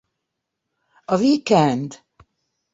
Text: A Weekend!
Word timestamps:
A 1.09 1.15
Weekend! 1.21 1.99